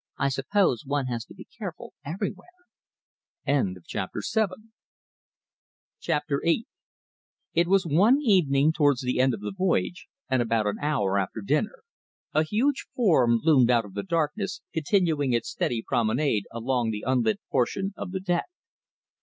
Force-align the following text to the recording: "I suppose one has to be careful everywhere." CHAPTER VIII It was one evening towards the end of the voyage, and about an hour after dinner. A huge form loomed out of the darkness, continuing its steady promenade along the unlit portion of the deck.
"I 0.17 0.29
suppose 0.29 0.81
one 0.83 1.05
has 1.05 1.25
to 1.25 1.35
be 1.35 1.45
careful 1.45 1.93
everywhere." 2.03 2.49
CHAPTER 5.99 6.41
VIII 6.43 6.65
It 7.53 7.67
was 7.67 7.85
one 7.85 8.17
evening 8.19 8.71
towards 8.73 9.01
the 9.01 9.19
end 9.19 9.35
of 9.35 9.41
the 9.41 9.53
voyage, 9.55 10.07
and 10.27 10.41
about 10.41 10.65
an 10.65 10.79
hour 10.81 11.19
after 11.19 11.41
dinner. 11.41 11.83
A 12.33 12.41
huge 12.41 12.87
form 12.95 13.41
loomed 13.43 13.69
out 13.69 13.85
of 13.85 13.93
the 13.93 14.01
darkness, 14.01 14.63
continuing 14.73 15.33
its 15.33 15.51
steady 15.51 15.83
promenade 15.85 16.45
along 16.49 16.89
the 16.89 17.03
unlit 17.05 17.39
portion 17.51 17.93
of 17.95 18.09
the 18.09 18.19
deck. 18.21 18.45